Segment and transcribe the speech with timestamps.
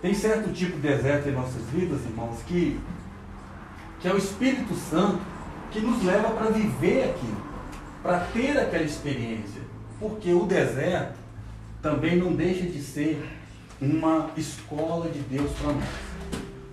[0.00, 2.78] Tem certo tipo de deserto em nossas vidas, irmãos, que,
[4.00, 5.18] que é o Espírito Santo
[5.72, 7.36] que nos leva para viver aquilo,
[8.02, 9.60] para ter aquela experiência.
[9.98, 11.18] Porque o deserto
[11.82, 13.20] também não deixa de ser
[13.80, 15.84] uma escola de Deus para nós.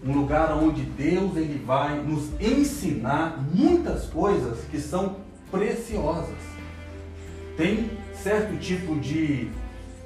[0.04, 5.18] Um lugar onde Deus ele vai nos ensinar muitas coisas que são
[5.50, 6.36] preciosas.
[7.58, 9.50] Tem certo tipo de,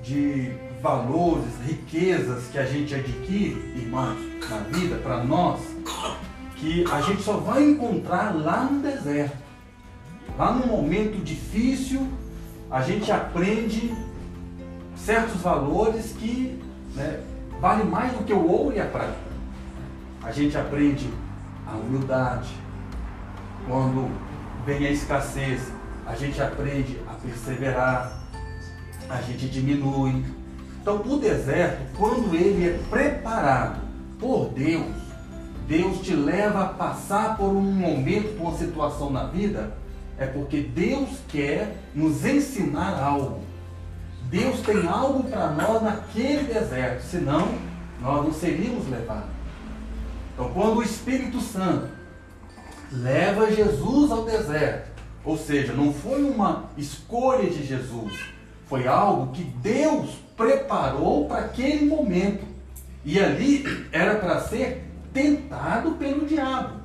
[0.02, 4.18] de valores, riquezas que a gente adquire, irmãos,
[4.50, 5.60] na vida, para nós,
[6.56, 9.38] que a gente só vai encontrar lá no deserto.
[10.38, 12.08] Lá no momento difícil,
[12.72, 13.94] a gente aprende
[14.96, 16.62] certos valores que
[16.96, 17.20] né,
[17.60, 19.18] valem mais do que o ouro e a prata.
[20.24, 21.10] A gente aprende
[21.68, 22.54] a humildade.
[23.68, 24.10] Quando
[24.66, 25.72] vem a escassez,
[26.06, 28.20] a gente aprende a perseverar,
[29.10, 30.39] a gente diminui.
[30.82, 33.82] Então, o deserto, quando ele é preparado
[34.20, 34.96] por Deus,
[35.68, 39.74] Deus te leva a passar por um momento, por uma situação na vida,
[40.18, 43.42] é porque Deus quer nos ensinar algo.
[44.30, 47.48] Deus tem algo para nós naquele deserto, senão
[48.02, 49.30] nós não seríamos levados.
[50.34, 51.88] Então, quando o Espírito Santo
[52.92, 54.90] leva Jesus ao deserto,
[55.24, 58.14] ou seja, não foi uma escolha de Jesus,
[58.68, 62.48] foi algo que Deus preparou para aquele momento.
[63.04, 66.80] E ali era para ser tentado pelo diabo.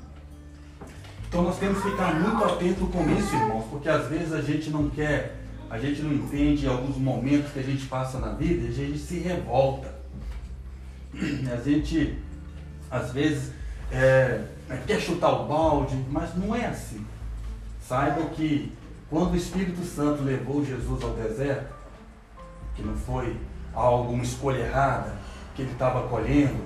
[1.29, 4.71] Então nós temos que ficar muito atentos com isso, irmãos, porque às vezes a gente
[4.71, 5.37] não quer
[5.71, 8.99] a gente não entende alguns momentos que a gente passa na vida e a gente
[8.99, 9.93] se revolta.
[11.53, 12.17] A gente,
[12.89, 13.51] às vezes,
[13.91, 14.43] é,
[14.87, 17.05] quer chutar o balde, mas não é assim.
[17.81, 18.73] Saiba que
[19.11, 21.74] quando o Espírito Santo levou Jesus ao deserto,
[22.75, 23.37] que não foi
[23.73, 25.15] alguma escolha errada
[25.55, 26.63] que ele estava colhendo,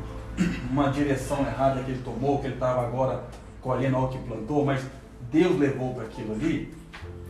[0.70, 3.24] uma direção errada que ele tomou, que ele estava agora
[3.60, 4.82] colhendo algo que plantou, mas
[5.30, 6.74] Deus levou para aquilo ali,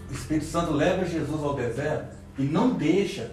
[0.09, 3.33] o Espírito Santo leva Jesus ao deserto e não deixa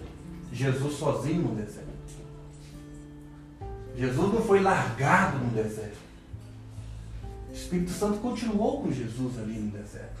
[0.52, 1.86] Jesus sozinho no deserto.
[3.96, 5.96] Jesus não foi largado no deserto.
[7.48, 10.20] O Espírito Santo continuou com Jesus ali no deserto.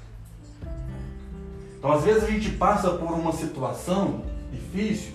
[1.78, 4.22] Então, às vezes, a gente passa por uma situação
[4.52, 5.12] difícil,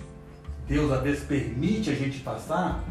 [0.68, 2.82] Deus às vezes permite a gente passar,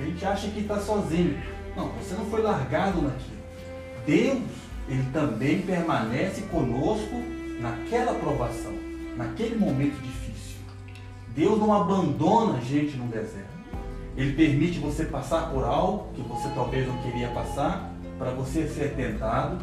[0.00, 1.40] a gente acha que está sozinho.
[1.76, 3.42] Não, você não foi largado naquilo.
[4.06, 4.42] Deus,
[4.88, 7.14] ele também permanece conosco
[7.60, 8.74] naquela provação,
[9.16, 10.56] naquele momento difícil.
[11.34, 13.52] Deus não abandona a gente no deserto.
[14.16, 18.94] Ele permite você passar por algo que você talvez não queria passar, para você ser
[18.94, 19.58] tentado.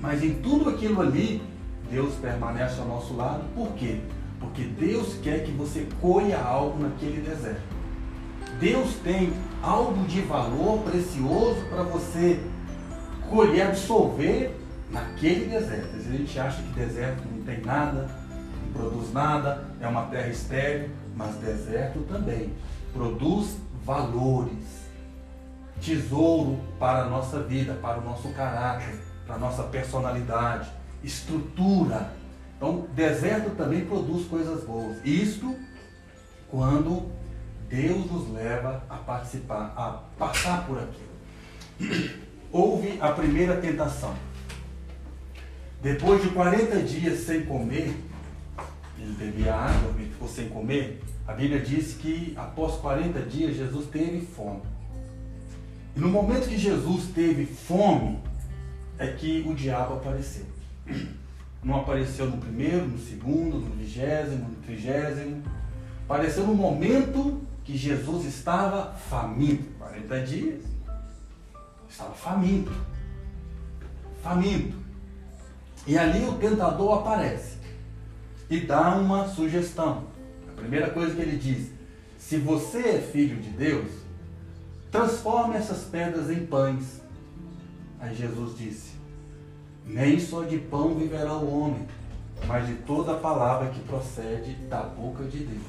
[0.00, 1.42] Mas em tudo aquilo ali,
[1.90, 3.42] Deus permanece ao nosso lado.
[3.54, 3.98] Por quê?
[4.40, 7.76] Porque Deus quer que você colha algo naquele deserto.
[8.60, 9.32] Deus tem
[9.62, 12.40] algo de valor precioso para você
[13.28, 14.58] colher, absorver
[14.90, 15.96] naquele deserto.
[15.96, 18.08] Às vezes a gente acha que deserto não tem nada,
[18.64, 22.52] não produz nada, é uma terra estéril, mas deserto também
[22.92, 24.86] produz valores,
[25.80, 28.94] tesouro para a nossa vida, para o nosso caráter,
[29.26, 30.70] para a nossa personalidade,
[31.04, 32.10] estrutura.
[32.56, 34.96] Então, deserto também produz coisas boas.
[35.04, 35.54] Isto
[36.50, 37.10] quando
[37.68, 42.06] Deus nos leva a participar, a passar por aquilo.
[42.50, 44.14] Houve a primeira tentação.
[45.82, 47.94] Depois de 40 dias sem comer,
[48.98, 51.02] ele bebia água, ele ficou sem comer.
[51.26, 54.62] A Bíblia diz que após 40 dias Jesus teve fome.
[55.94, 58.18] E no momento que Jesus teve fome,
[58.98, 60.46] é que o diabo apareceu.
[61.66, 65.42] Não apareceu no primeiro, no segundo, no vigésimo, no trigésimo.
[66.04, 69.64] Apareceu no momento que Jesus estava faminto.
[69.76, 70.62] 40 dias.
[71.90, 72.70] Estava faminto.
[74.22, 74.76] Faminto.
[75.88, 77.56] E ali o tentador aparece
[78.48, 80.04] e dá uma sugestão.
[80.48, 81.72] A primeira coisa que ele diz:
[82.16, 83.90] se você é filho de Deus,
[84.92, 87.02] transforme essas pedras em pães.
[87.98, 88.95] Aí Jesus disse:
[89.86, 91.86] nem só de pão viverá o homem,
[92.46, 95.62] mas de toda palavra que procede da boca de Deus.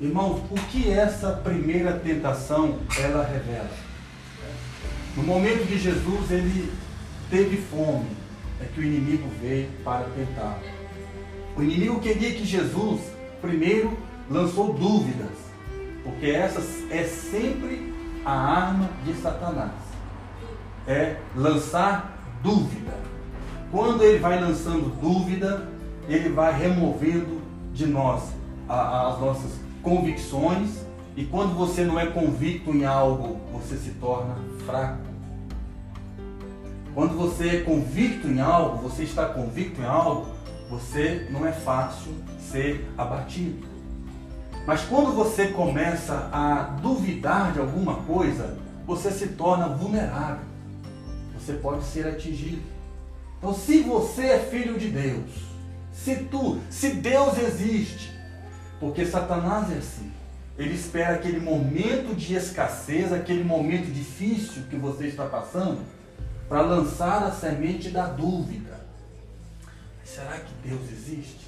[0.00, 3.70] Irmãos, o que essa primeira tentação ela revela?
[5.16, 6.72] No momento que Jesus ele
[7.30, 8.08] teve fome,
[8.60, 10.58] é que o inimigo veio para tentar.
[11.56, 13.00] O inimigo queria que Jesus,
[13.40, 13.96] primeiro,
[14.28, 15.36] lançou dúvidas,
[16.02, 16.60] porque essa
[16.90, 17.94] é sempre
[18.24, 19.70] a arma de Satanás.
[20.86, 22.13] É lançar
[22.44, 22.92] dúvida.
[23.72, 25.66] Quando ele vai lançando dúvida,
[26.06, 27.40] ele vai removendo
[27.72, 28.22] de nós
[28.68, 29.52] as nossas
[29.82, 30.84] convicções
[31.16, 34.34] E quando você não é convicto em algo, você se torna
[34.66, 34.98] fraco.
[36.92, 40.26] Quando você é convicto em algo, você está convicto em algo,
[40.68, 43.64] você não é fácil ser abatido.
[44.66, 50.53] Mas quando você começa a duvidar de alguma coisa, você se torna vulnerável.
[51.44, 52.62] Você pode ser atingido.
[53.38, 55.30] Então, se você é filho de Deus,
[55.92, 58.10] se tu, se Deus existe,
[58.80, 60.10] porque Satanás é assim.
[60.56, 65.82] Ele espera aquele momento de escassez, aquele momento difícil que você está passando,
[66.48, 68.86] para lançar a semente da dúvida.
[70.04, 71.44] Será que Deus existe?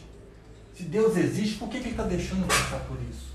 [0.77, 3.35] Se Deus existe, por que, Ele está deixando eu passar por isso?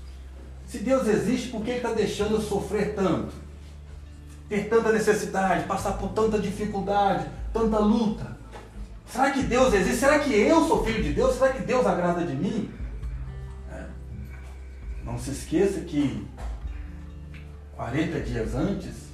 [0.68, 3.32] Se Deus existe, por que Ele está deixando eu sofrer tanto?
[4.52, 8.36] Ter tanta necessidade, passar por tanta dificuldade, tanta luta.
[9.06, 10.00] Será que Deus existe?
[10.00, 11.36] Será que eu sou filho de Deus?
[11.36, 12.70] Será que Deus agrada de mim?
[13.72, 13.86] É.
[15.02, 16.28] Não se esqueça que
[17.76, 19.08] 40 dias antes,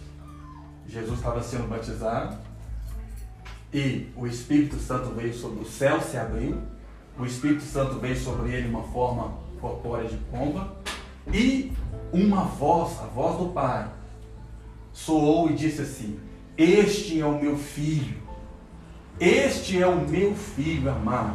[0.88, 2.36] Jesus estava sendo batizado
[3.72, 6.60] e o Espírito Santo veio sobre o céu, se abriu,
[7.16, 10.76] o Espírito Santo veio sobre ele uma forma corpórea de pomba
[11.32, 11.72] e
[12.12, 13.97] uma voz, a voz do Pai,
[15.04, 16.18] soou e disse assim:
[16.56, 18.28] Este é o meu filho
[19.20, 21.34] este é o meu filho amado,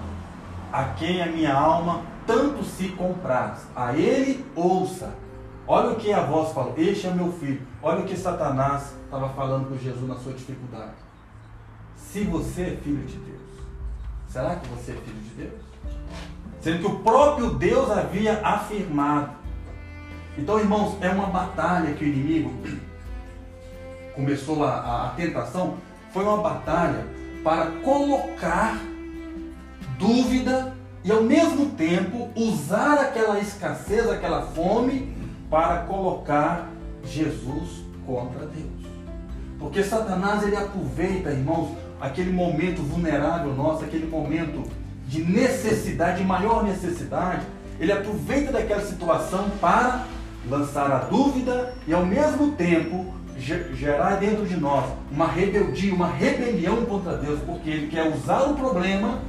[0.71, 3.67] a quem a minha alma tanto se compraz.
[3.75, 5.13] A ele ouça.
[5.67, 6.73] Olha o que a voz fala.
[6.77, 7.61] Este é meu filho.
[7.81, 10.93] Olha o que Satanás estava falando com Jesus na sua dificuldade.
[11.97, 13.41] Se você é filho de Deus,
[14.29, 15.61] será que você é filho de Deus?
[16.61, 19.31] Sendo que o próprio Deus havia afirmado.
[20.37, 22.53] Então, irmãos, é uma batalha que o inimigo
[24.15, 25.75] começou a, a, tentação.
[26.11, 27.05] Foi uma batalha
[27.43, 28.77] para colocar
[29.97, 30.73] dúvida
[31.03, 35.15] e ao mesmo tempo usar aquela escassez, aquela fome
[35.49, 36.69] para colocar
[37.03, 38.83] Jesus contra Deus.
[39.59, 44.63] Porque Satanás ele aproveita, irmãos, aquele momento vulnerável nosso, aquele momento
[45.07, 47.45] de necessidade, de maior necessidade,
[47.79, 50.05] ele aproveita daquela situação para
[50.49, 56.85] lançar a dúvida e ao mesmo tempo gerar dentro de nós uma rebeldia, uma rebelião
[56.85, 59.19] contra Deus, porque Ele quer usar o problema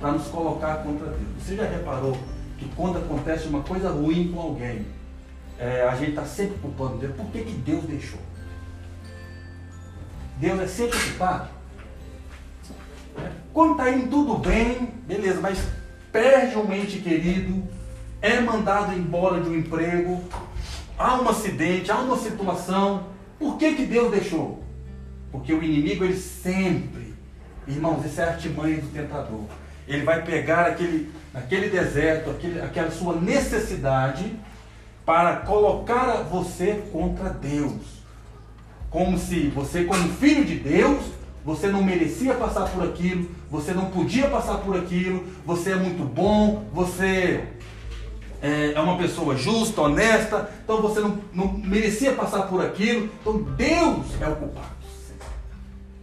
[0.00, 1.20] para nos colocar contra Deus.
[1.38, 2.16] Você já reparou
[2.58, 4.86] que quando acontece uma coisa ruim com alguém,
[5.58, 7.14] é, a gente está sempre culpando Deus.
[7.14, 8.18] Por que, que Deus deixou?
[10.38, 11.48] Deus é sempre culpado.
[13.52, 15.58] Quando está indo tudo bem, beleza, mas
[16.10, 17.62] perde um ente querido,
[18.20, 20.22] é mandado embora de um emprego,
[20.98, 23.06] há um acidente, há uma situação,
[23.42, 24.62] por que, que Deus deixou?
[25.32, 27.12] Porque o inimigo, ele sempre,
[27.66, 29.46] irmãos, isso é a artimanha do tentador.
[29.88, 34.32] Ele vai pegar aquele, aquele deserto, aquele, aquela sua necessidade,
[35.04, 38.02] para colocar você contra Deus.
[38.88, 41.02] Como se você, como filho de Deus,
[41.44, 46.04] você não merecia passar por aquilo, você não podia passar por aquilo, você é muito
[46.04, 47.48] bom, você
[48.42, 53.40] é, é uma pessoa justa, honesta, então você não, não merecia passar por aquilo, então
[53.40, 54.82] Deus é o culpado.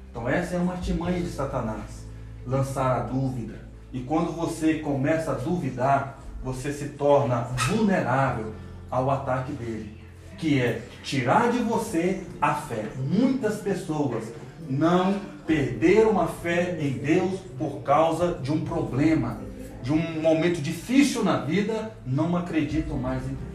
[0.10, 2.06] Então essa é uma artimanha de Satanás,
[2.48, 3.68] lançar a dúvida.
[3.92, 8.54] E quando você começa a duvidar, você se torna vulnerável
[8.90, 9.98] ao ataque dele,
[10.38, 12.86] que é tirar de você a fé.
[12.98, 14.24] Muitas pessoas
[14.70, 19.49] não perderam a fé em Deus por causa de um problema
[19.82, 23.50] de um momento difícil na vida, não acreditam mais em Deus.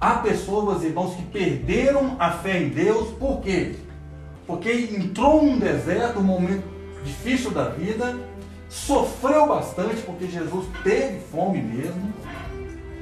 [0.00, 3.74] Há pessoas, irmãos, que perderam a fé em Deus, por quê?
[4.46, 6.64] Porque entrou num deserto, um momento
[7.04, 8.18] difícil da vida,
[8.68, 12.12] sofreu bastante, porque Jesus teve fome mesmo.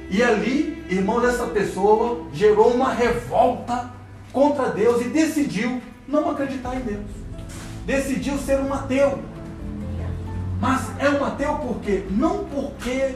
[0.09, 3.93] E ali, irmão, essa pessoa gerou uma revolta
[4.33, 7.05] contra Deus e decidiu não acreditar em Deus.
[7.85, 9.19] Decidiu ser um ateu.
[10.59, 12.03] Mas é um ateu por quê?
[12.09, 13.15] Não porque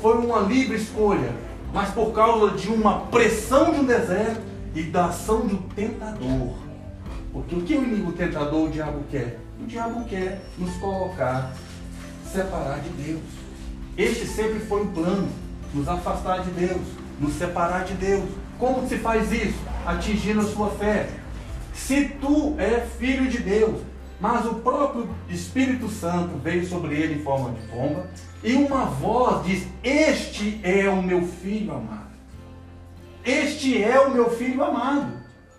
[0.00, 1.32] foi uma livre escolha,
[1.72, 4.40] mas por causa de uma pressão de um deserto
[4.74, 6.54] e da ação de um tentador.
[7.32, 9.38] Porque o que o inimigo tentador, o diabo quer?
[9.60, 11.52] O diabo quer nos colocar,
[12.32, 13.20] separar de Deus.
[13.96, 15.28] Este sempre foi o plano,
[15.74, 16.80] nos afastar de Deus,
[17.20, 18.24] nos separar de Deus.
[18.58, 19.58] Como se faz isso?
[19.84, 21.08] Atingindo a sua fé.
[21.74, 23.82] Se tu é filho de Deus,
[24.20, 28.06] mas o próprio Espírito Santo veio sobre ele em forma de pomba,
[28.42, 32.06] e uma voz diz: Este é o meu filho amado.
[33.24, 35.12] Este é o meu filho amado.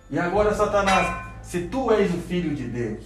[0.09, 3.03] E agora, Satanás, se tu és o filho de Deus,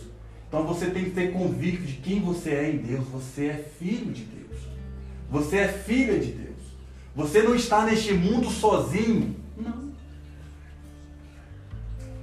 [0.48, 3.08] então você tem que ter convicto de quem você é em Deus.
[3.08, 4.62] Você é filho de Deus.
[5.32, 6.58] Você é filha de Deus.
[7.16, 9.36] Você não está neste mundo sozinho.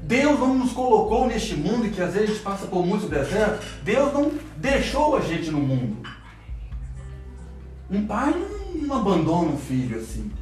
[0.08, 3.66] Deus não nos colocou neste mundo que às vezes a gente passa por muitos desertos.
[3.84, 5.98] Deus não deixou a gente no mundo.
[7.90, 8.34] Um pai
[8.74, 10.32] não abandona um filho assim.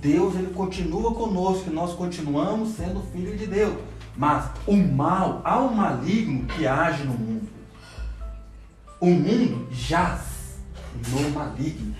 [0.00, 3.76] Deus ele continua conosco e nós continuamos sendo filho de Deus.
[4.16, 7.48] Mas o mal, há um maligno que age no mundo.
[9.00, 10.56] O mundo jaz
[11.10, 11.96] no maligno.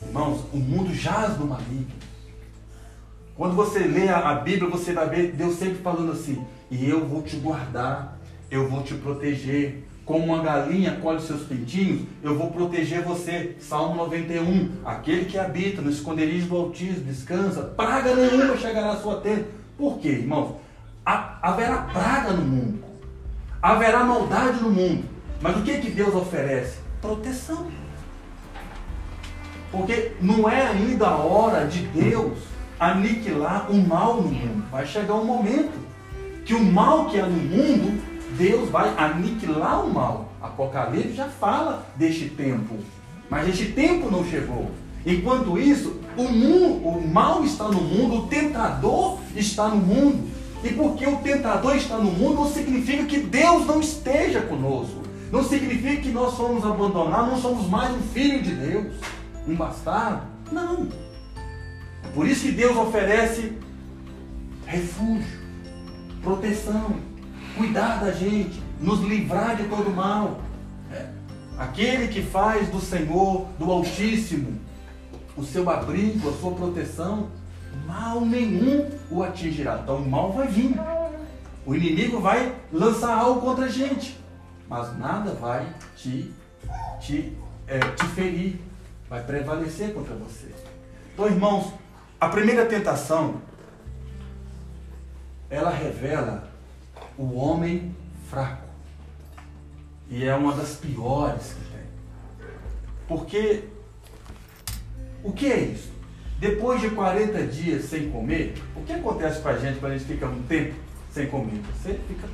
[0.00, 2.13] Irmãos, o mundo jaz no maligno.
[3.36, 7.22] Quando você lê a Bíblia, você vai ver Deus sempre falando assim: e eu vou
[7.22, 8.16] te guardar,
[8.48, 13.56] eu vou te proteger, como uma galinha colhe seus pintinhos, eu vou proteger você.
[13.58, 14.68] Salmo 91.
[14.84, 19.46] Aquele que habita no esconderijo do Altíssimo descansa, praga nenhuma chegará à sua tenda.
[19.76, 20.56] Por quê, irmãos?
[21.04, 22.84] haverá praga no mundo.
[23.60, 25.04] Haverá maldade no mundo.
[25.40, 26.78] Mas o que, que Deus oferece?
[27.00, 27.66] Proteção.
[29.70, 32.53] Porque não é ainda a hora de Deus
[32.92, 34.64] aniquilar o mal no mundo.
[34.70, 35.72] Vai chegar um momento
[36.44, 40.28] que o mal que é no mundo Deus vai aniquilar o mal.
[40.42, 42.76] Apocalipse já fala deste tempo.
[43.30, 44.70] Mas este tempo não chegou.
[45.06, 50.28] Enquanto isso, o, mundo, o mal está no mundo, o tentador está no mundo.
[50.62, 55.02] E porque o tentador está no mundo, não significa que Deus não esteja conosco.
[55.30, 58.94] Não significa que nós somos abandonados, não somos mais um filho de Deus,
[59.46, 60.22] um bastardo.
[60.50, 60.88] Não.
[62.14, 63.52] Por isso que Deus oferece
[64.66, 65.40] refúgio,
[66.22, 66.96] proteção
[67.56, 70.40] cuidar da gente, nos livrar de todo mal.
[70.92, 71.06] É.
[71.58, 74.58] Aquele que faz do Senhor, do Altíssimo,
[75.36, 77.28] o seu abrigo, a sua proteção,
[77.86, 79.80] mal nenhum o atingirá.
[79.82, 80.74] Então o mal vai vir.
[81.66, 84.18] O inimigo vai lançar algo contra a gente,
[84.68, 85.66] mas nada vai
[85.96, 86.30] te,
[87.00, 87.32] te,
[87.66, 88.60] é, te ferir,
[89.08, 90.48] vai prevalecer contra você.
[91.14, 91.72] Então, irmãos,
[92.20, 93.42] a primeira tentação,
[95.50, 96.48] ela revela
[97.16, 97.94] o homem
[98.28, 98.64] fraco.
[100.08, 102.46] E é uma das piores que tem.
[103.08, 103.64] Porque
[105.22, 105.92] o que é isso?
[106.38, 110.06] Depois de 40 dias sem comer, o que acontece com a gente quando a gente
[110.06, 110.74] fica um tempo
[111.10, 111.62] sem comer?
[111.74, 112.28] Você fica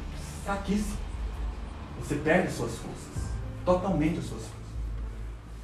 [0.45, 0.99] fraquíssimo.
[2.01, 3.31] Você perde suas forças.
[3.65, 4.61] Totalmente as suas forças.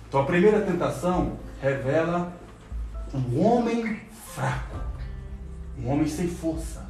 [0.09, 2.33] Então a primeira tentação revela
[3.13, 4.01] um homem
[4.37, 4.77] fraco.
[5.79, 6.87] Um homem sem força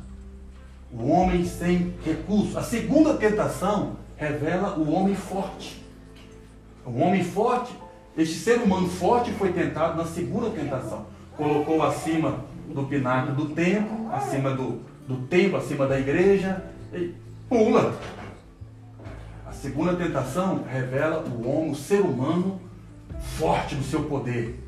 [0.93, 2.59] o homem sem recurso.
[2.59, 5.85] A segunda tentação revela o homem forte.
[6.85, 7.77] O homem forte,
[8.17, 11.07] este ser humano forte foi tentado na segunda tentação.
[11.37, 17.15] Colocou acima do pináculo do templo, acima do, do templo, acima da igreja, e
[17.49, 17.95] pula.
[19.47, 22.61] A segunda tentação revela o homem, o ser humano
[23.39, 24.63] forte no seu poder,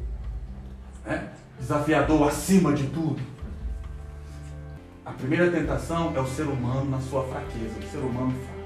[1.06, 1.28] né?
[1.58, 3.20] Desafiador acima de tudo.
[5.04, 8.58] A primeira tentação é o ser humano na sua fraqueza, o ser humano fraco.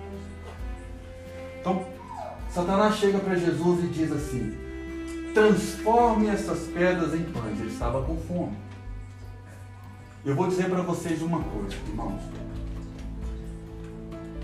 [1.60, 1.86] Então,
[2.50, 4.56] Satanás chega para Jesus e diz assim:
[5.32, 7.60] transforme essas pedras em pães.
[7.60, 8.56] Ele estava com fome.
[10.24, 12.20] Eu vou dizer para vocês uma coisa, irmãos.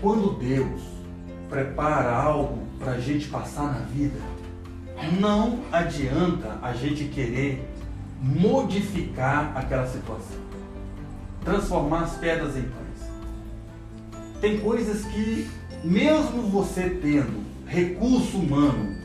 [0.01, 0.81] Quando Deus
[1.49, 4.19] prepara algo para a gente passar na vida,
[5.19, 7.69] não adianta a gente querer
[8.21, 10.49] modificar aquela situação
[11.43, 13.09] transformar as pedras em pães.
[14.41, 15.49] Tem coisas que,
[15.83, 18.97] mesmo você tendo recurso humano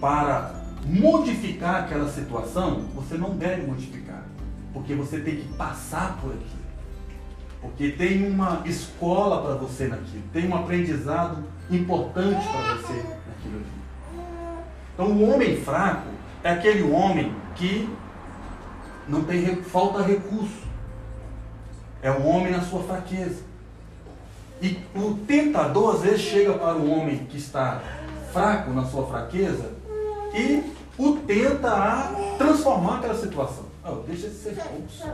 [0.00, 4.24] para modificar aquela situação, você não deve modificar,
[4.72, 6.62] porque você tem que passar por aquilo.
[7.60, 13.82] Porque tem uma escola para você naquilo, tem um aprendizado importante para você naquilo ali.
[14.94, 16.08] Então, o homem fraco
[16.42, 17.88] é aquele homem que
[19.08, 20.62] não tem falta recurso.
[22.02, 23.42] É o homem na sua fraqueza.
[24.60, 27.80] E o tentador às vezes chega para o homem que está
[28.32, 29.70] fraco na sua fraqueza
[30.34, 33.64] e o tenta a transformar aquela situação.
[33.84, 35.10] Oh, deixa de ser falso.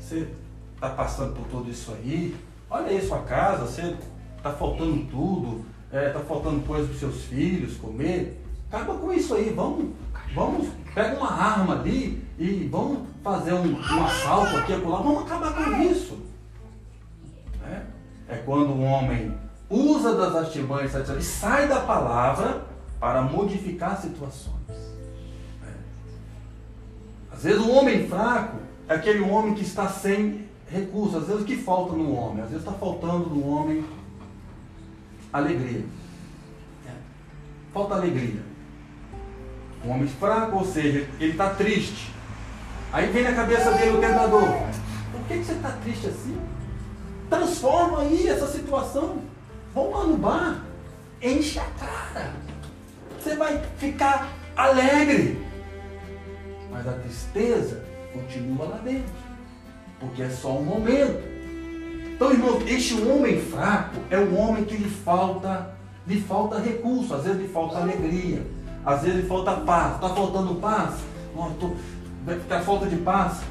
[0.00, 0.28] Você
[0.74, 2.36] está passando por tudo isso aí.
[2.68, 3.96] Olha aí sua casa, você
[4.36, 8.40] está faltando tudo, está é, tá faltando coisa para os seus filhos comer.
[8.70, 9.92] Acaba com isso aí, vamos,
[10.34, 15.52] vamos, pega uma arma ali e vamos fazer um, um assalto aqui, acolá, vamos acabar
[15.54, 16.28] com isso.
[18.28, 19.34] É quando o homem
[19.70, 22.62] usa das artimanhas e sai da palavra
[23.00, 24.54] para modificar situações.
[25.66, 27.34] É.
[27.34, 31.22] Às vezes o homem fraco é aquele homem que está sem recursos.
[31.22, 32.42] Às vezes o que falta no homem?
[32.42, 33.82] Às vezes está faltando no homem
[35.32, 35.84] alegria.
[36.86, 36.92] É.
[37.72, 38.42] Falta alegria.
[39.84, 42.12] Um homem fraco, ou seja, ele está triste.
[42.92, 44.48] Aí vem na cabeça dele o tentador.
[45.12, 46.38] Por que, que você está triste assim?
[47.28, 49.18] Transforma aí essa situação.
[49.74, 50.62] Vamos lá no bar.
[51.22, 52.32] Enche a cara.
[53.18, 55.38] Você vai ficar alegre.
[56.70, 59.12] Mas a tristeza continua lá dentro.
[60.00, 61.22] Porque é só um momento.
[62.14, 65.70] Então, irmão, este homem fraco é um homem que lhe falta,
[66.04, 68.44] lhe falta recurso, às vezes lhe falta alegria,
[68.88, 69.96] às vezes falta paz.
[69.96, 70.94] Está faltando paz?
[71.36, 71.72] Oh, tô,
[72.24, 73.42] vai ficar falta de paz?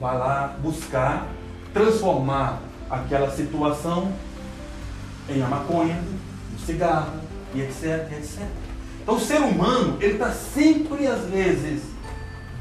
[0.00, 1.26] Vai lá buscar
[1.74, 4.10] transformar aquela situação
[5.28, 6.02] em a maconha,
[6.52, 7.12] no cigarro,
[7.54, 8.46] e etc, etc.
[9.02, 11.82] Então o ser humano, ele está sempre, às vezes,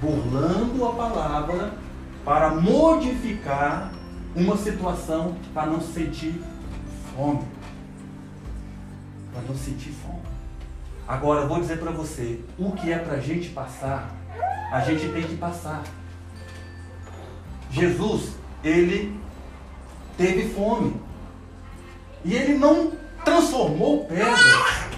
[0.01, 1.71] burlando a palavra
[2.25, 3.89] para modificar
[4.35, 6.41] uma situação para não sentir
[7.15, 7.45] fome.
[9.31, 10.27] Para não sentir fome.
[11.07, 14.13] Agora, eu vou dizer para você, o que é para a gente passar,
[14.71, 15.83] a gente tem que passar.
[17.71, 19.17] Jesus, ele
[20.17, 20.99] teve fome.
[22.25, 22.91] E ele não
[23.23, 24.39] transformou pedras,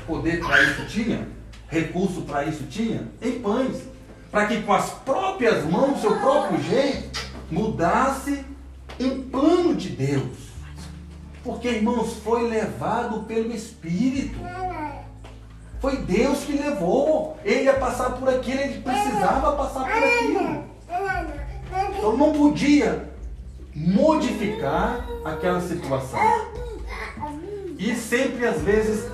[0.07, 1.27] poder para isso tinha,
[1.67, 3.83] recurso para isso tinha, em pães.
[4.31, 7.19] Para que com as próprias mãos, seu próprio jeito,
[7.51, 8.43] mudasse
[8.99, 10.49] um plano de Deus.
[11.43, 14.39] Porque, irmãos, foi levado pelo Espírito.
[15.79, 17.37] Foi Deus que levou.
[17.43, 20.63] Ele ia passar por aquilo, ele precisava passar por aquilo.
[21.97, 23.09] Então não podia
[23.75, 26.19] modificar aquela situação.
[27.77, 29.09] E sempre às vezes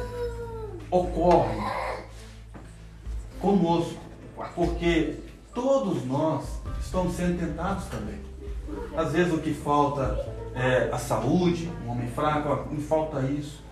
[0.89, 1.55] ocorre
[3.39, 4.01] conosco,
[4.55, 5.17] porque
[5.53, 6.45] todos nós
[6.81, 8.19] estamos sendo tentados também.
[8.97, 13.63] Às vezes o que falta é a saúde, um homem fraco, me falta isso.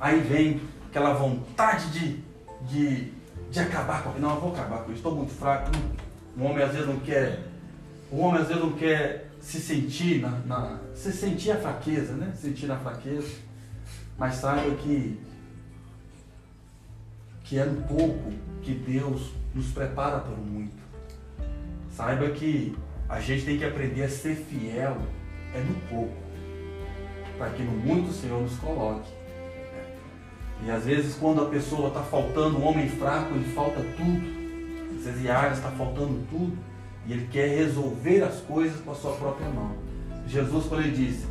[0.00, 2.24] Aí vem aquela vontade de,
[2.68, 3.12] de,
[3.50, 5.70] de acabar com Não, eu vou acabar com isso, estou muito fraco.
[6.36, 7.40] Um homem às vezes não quer.
[8.12, 12.32] Um homem às vezes não quer se sentir na, na, se sentir a fraqueza, né?
[12.36, 13.28] Sentir a fraqueza.
[14.18, 15.18] Mas saiba que
[17.44, 20.76] que é um pouco que Deus nos prepara para o muito.
[21.90, 22.76] Saiba que
[23.08, 24.96] a gente tem que aprender a ser fiel
[25.52, 26.14] é no pouco,
[27.36, 29.10] para que no muito o Senhor nos coloque.
[30.64, 34.40] E às vezes quando a pessoa está faltando, um homem fraco, ele falta tudo.
[34.98, 36.56] Às vezes Iares está faltando tudo.
[37.06, 39.72] E ele quer resolver as coisas com a sua própria mão.
[40.26, 41.26] Jesus, quando ele disse,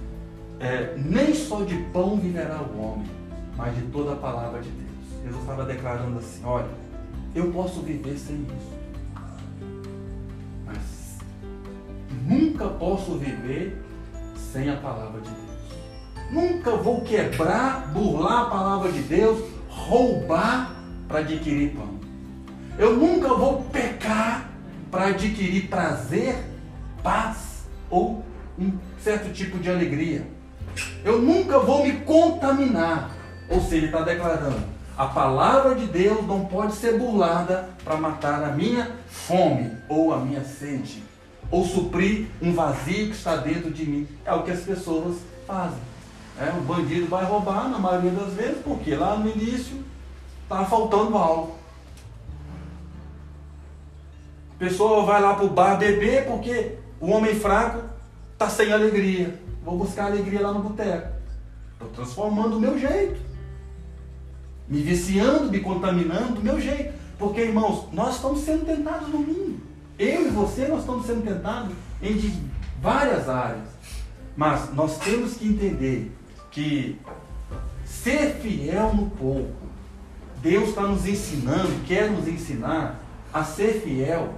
[0.60, 3.08] é, nem só de pão viverá o homem,
[3.56, 5.24] mas de toda a palavra de Deus.
[5.24, 6.68] Jesus estava declarando assim, olha,
[7.34, 8.80] eu posso viver sem isso.
[10.66, 11.18] Mas
[12.28, 13.82] nunca posso viver
[14.36, 15.49] sem a palavra de Deus.
[16.32, 20.76] Nunca vou quebrar, burlar a palavra de Deus, roubar
[21.08, 22.00] para adquirir pão.
[22.78, 24.50] Eu nunca vou pecar
[24.92, 26.36] para adquirir prazer,
[27.02, 28.24] paz ou
[28.60, 30.26] um certo tipo de alegria.
[31.04, 33.12] Eu nunca vou me contaminar.
[33.50, 34.64] Ou seja, ele está declarando:
[34.96, 40.20] a palavra de Deus não pode ser burlada para matar a minha fome ou a
[40.20, 41.04] minha sede,
[41.50, 44.08] ou suprir um vazio que está dentro de mim.
[44.24, 45.80] É o que as pessoas fazem.
[46.38, 49.84] É, o bandido vai roubar, na maioria das vezes, porque lá no início
[50.46, 51.60] está faltando algo
[54.60, 57.82] pessoa vai lá para o bar beber porque o homem fraco
[58.34, 59.40] está sem alegria.
[59.64, 61.08] Vou buscar alegria lá no boteco.
[61.74, 63.20] Estou transformando o meu jeito.
[64.68, 66.94] Me viciando, me contaminando do meu jeito.
[67.18, 69.60] Porque, irmãos, nós estamos sendo tentados no mundo.
[69.98, 72.50] Eu e você, nós estamos sendo tentados em
[72.82, 73.68] várias áreas.
[74.36, 76.16] Mas nós temos que entender
[76.60, 77.00] que
[77.86, 79.70] ser fiel no pouco,
[80.42, 83.00] Deus está nos ensinando, quer nos ensinar
[83.34, 84.34] a ser fiel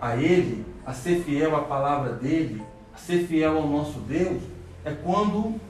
[0.00, 2.60] a Ele, a ser fiel à palavra dEle,
[2.92, 4.42] a ser fiel ao nosso Deus,
[4.84, 5.60] é quando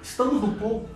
[0.00, 0.88] estamos no pouco.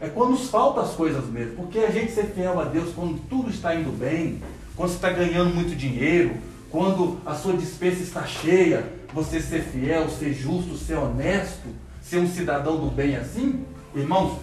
[0.00, 1.56] É quando nos faltam as coisas mesmo.
[1.56, 4.42] Porque a gente ser fiel a Deus quando tudo está indo bem,
[4.76, 6.36] quando você está ganhando muito dinheiro,
[6.70, 11.68] quando a sua dispensa está cheia, você ser fiel, ser justo, ser honesto,
[12.04, 13.64] ser um cidadão do bem assim,
[13.94, 14.38] irmãos,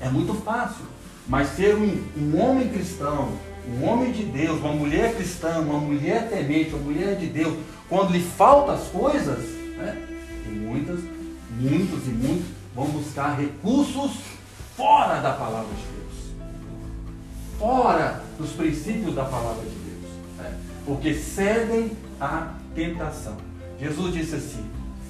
[0.00, 0.84] é muito fácil.
[1.26, 3.28] Mas ser um, um homem cristão,
[3.68, 7.54] um homem de Deus, uma mulher cristã, uma mulher temente, uma mulher de Deus,
[7.88, 9.38] quando lhe faltam as coisas,
[9.76, 10.02] né,
[10.46, 11.00] e muitas,
[11.60, 14.12] muitos e muitos vão buscar recursos
[14.74, 16.48] fora da palavra de Deus,
[17.58, 23.36] fora dos princípios da palavra de Deus, né, porque cedem à tentação.
[23.78, 24.64] Jesus disse assim: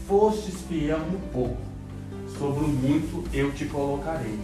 [0.08, 1.67] Fostes fiel no pouco,
[2.36, 4.38] sobre muito eu te colocarei.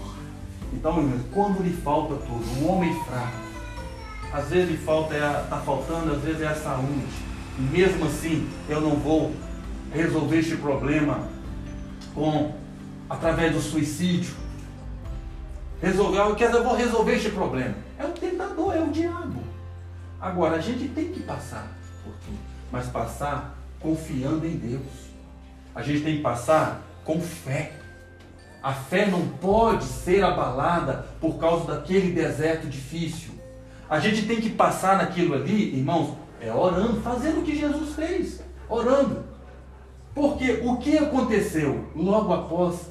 [0.72, 3.44] Então, quando lhe falta tudo, um homem fraco,
[4.32, 7.06] às vezes lhe falta, está é faltando, às vezes é a saúde.
[7.58, 9.32] Mesmo assim, eu não vou
[9.92, 11.28] resolver este problema
[12.12, 12.52] com
[13.08, 14.34] através do suicídio.
[15.80, 17.74] Resolver, quer dizer, eu vou resolver este problema.
[17.98, 19.40] É o tentador, é o diabo.
[20.20, 21.68] Agora, a gente tem que passar
[22.02, 22.38] por tudo,
[22.72, 24.82] mas passar confiando em Deus.
[25.74, 27.72] A gente tem que passar com fé.
[28.62, 33.34] A fé não pode ser abalada por causa daquele deserto difícil.
[33.88, 38.42] A gente tem que passar naquilo ali, irmãos, é orando, fazendo o que Jesus fez,
[38.68, 39.24] orando.
[40.14, 42.90] Porque o que aconteceu logo após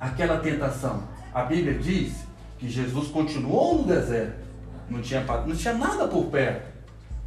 [0.00, 1.04] aquela tentação?
[1.32, 2.14] A Bíblia diz
[2.58, 4.42] que Jesus continuou no deserto,
[4.88, 6.72] não tinha, não tinha nada por perto.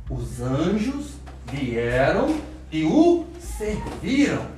[0.10, 1.14] Os anjos
[1.48, 2.36] vieram
[2.72, 4.55] e o serviram.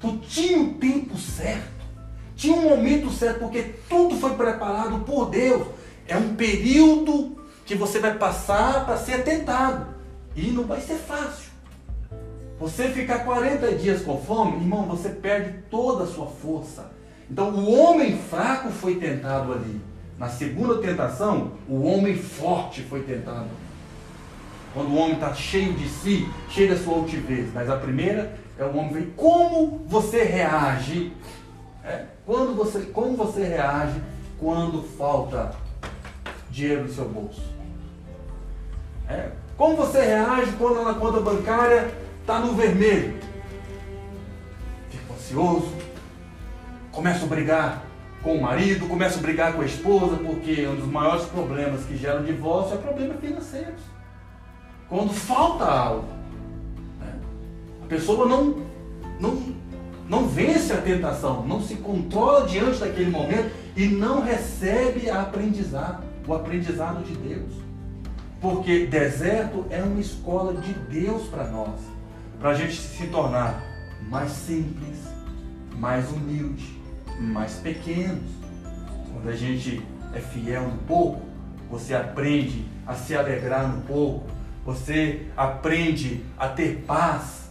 [0.00, 1.84] Tu tinha o tempo certo,
[2.36, 5.66] tinha um momento certo, porque tudo foi preparado por Deus.
[6.06, 9.86] É um período que você vai passar para ser tentado.
[10.36, 11.50] E não vai ser fácil.
[12.58, 16.90] Você ficar 40 dias com fome, irmão, você perde toda a sua força.
[17.30, 19.80] Então o homem fraco foi tentado ali.
[20.18, 23.48] Na segunda tentação, o homem forte foi tentado.
[24.72, 27.52] Quando o homem está cheio de si, cheio da sua altivez.
[27.52, 31.12] Mas a primeira é o homem ver como você reage.
[31.84, 34.00] É, quando você, como você reage
[34.38, 35.52] quando falta
[36.50, 37.42] dinheiro no seu bolso?
[39.08, 43.18] É, como você reage quando na conta bancária está no vermelho?
[44.90, 45.72] Fica ansioso,
[46.90, 47.82] começa a brigar
[48.22, 51.96] com o marido, começa a brigar com a esposa, porque um dos maiores problemas que
[51.96, 53.74] geram divórcio é problema financeiro.
[54.88, 56.15] Quando falta algo?
[57.86, 58.56] A pessoa não,
[59.20, 59.40] não,
[60.08, 66.02] não vence a tentação, não se controla diante daquele momento e não recebe a aprendizado,
[66.26, 67.52] o aprendizado de Deus.
[68.40, 71.78] Porque deserto é uma escola de Deus para nós,
[72.40, 73.62] para a gente se tornar
[74.10, 74.98] mais simples,
[75.78, 76.76] mais humilde,
[77.20, 78.28] mais pequenos.
[79.12, 79.80] Quando a gente
[80.12, 81.22] é fiel um pouco,
[81.70, 84.26] você aprende a se alegrar um pouco,
[84.64, 87.45] você aprende a ter paz.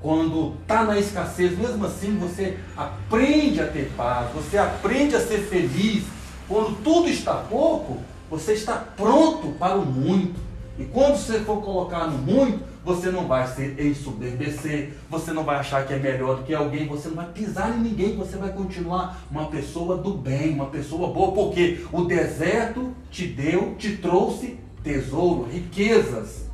[0.00, 5.38] Quando está na escassez, mesmo assim você aprende a ter paz, você aprende a ser
[5.38, 6.04] feliz.
[6.46, 7.98] Quando tudo está pouco,
[8.30, 10.38] você está pronto para o muito.
[10.78, 15.56] E quando você for colocar no muito, você não vai se ensoberbecer, você não vai
[15.56, 18.50] achar que é melhor do que alguém, você não vai pisar em ninguém, você vai
[18.52, 24.58] continuar uma pessoa do bem, uma pessoa boa, porque o deserto te deu, te trouxe
[24.82, 26.46] tesouro, riquezas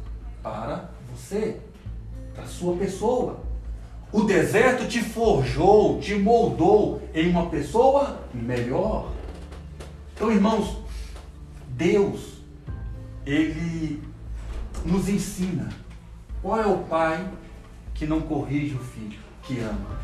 [0.43, 1.59] para você,
[2.35, 3.41] para sua pessoa.
[4.13, 9.11] O deserto te forjou, te moldou em uma pessoa melhor.
[10.15, 10.79] Então, irmãos,
[11.69, 12.35] Deus,
[13.27, 14.01] Ele
[14.85, 15.69] nos ensina.
[16.41, 17.29] Qual é o pai
[17.95, 19.99] que não corrige o filho, que ama?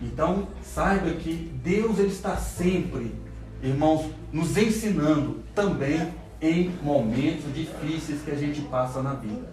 [0.00, 3.14] Então, saiba que Deus ele está sempre,
[3.62, 9.52] irmãos, nos ensinando também em momentos difíceis que a gente passa na vida.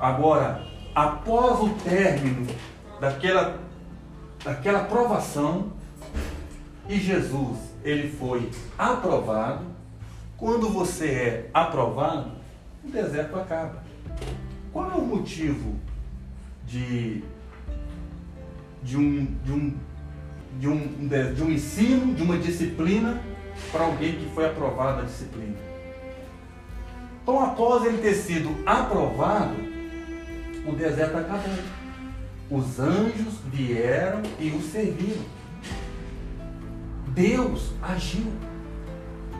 [0.00, 2.46] Agora, após o término
[3.00, 3.58] daquela,
[4.44, 5.72] daquela provação,
[6.88, 9.64] e Jesus ele foi aprovado,
[10.36, 12.32] quando você é aprovado,
[12.84, 13.82] o deserto acaba.
[14.72, 15.74] Qual é o motivo
[16.66, 17.22] de,
[18.82, 19.74] de, um, de, um,
[20.58, 23.20] de, um, de um ensino, de uma disciplina
[23.70, 25.56] para alguém que foi aprovado a disciplina?
[27.22, 29.73] Então, após ele ter sido aprovado,
[30.66, 31.54] o deserto acabou.
[32.50, 35.22] Os anjos vieram e o serviram.
[37.08, 38.26] Deus agiu.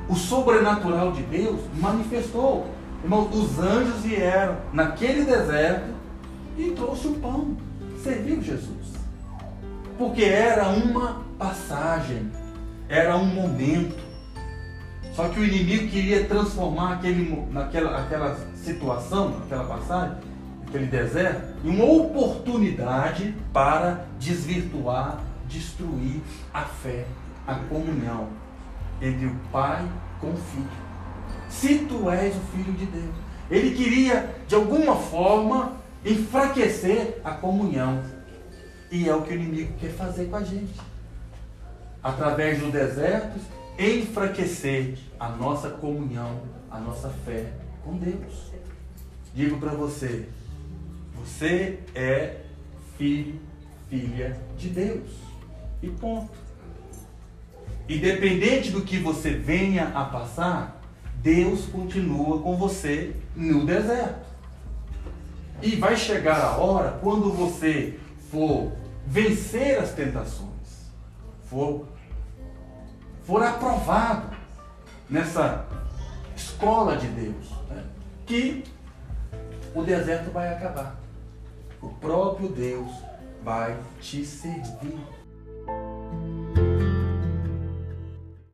[0.08, 2.66] O sobrenatural de Deus manifestou.
[3.02, 5.94] Irmãos, os anjos vieram naquele deserto
[6.56, 7.56] e trouxe o pão.
[8.02, 8.94] Serviu Jesus.
[9.96, 12.30] Porque era uma passagem,
[12.88, 13.96] era um momento.
[15.14, 20.16] Só que o inimigo queria transformar aquele, naquela aquela situação, aquela passagem,
[20.74, 26.20] aquele deserto, em uma oportunidade para desvirtuar, destruir
[26.52, 27.06] a fé,
[27.46, 28.28] a comunhão
[29.00, 29.88] entre o pai
[30.20, 30.68] com o filho.
[31.48, 33.14] Se tu és o filho de Deus.
[33.48, 38.02] Ele queria, de alguma forma, enfraquecer a comunhão.
[38.90, 40.74] E é o que o inimigo quer fazer com a gente.
[42.02, 43.38] Através do deserto,
[43.78, 47.52] enfraquecer a nossa comunhão, a nossa fé
[47.84, 48.52] com Deus.
[49.34, 50.26] Digo para você,
[51.14, 52.40] você é
[52.96, 53.40] filho,
[53.88, 55.10] filha de Deus.
[55.82, 56.30] E ponto.
[57.88, 60.80] Independente do que você venha a passar,
[61.16, 64.24] Deus continua com você no deserto.
[65.62, 67.98] E vai chegar a hora, quando você
[68.30, 68.72] for
[69.06, 70.90] vencer as tentações,
[71.48, 71.86] for,
[73.24, 74.34] for aprovado
[75.08, 75.66] nessa
[76.34, 77.84] escola de Deus, né?
[78.26, 78.64] que
[79.74, 81.03] o deserto vai acabar.
[81.84, 82.90] O próprio Deus
[83.42, 84.98] vai te servir.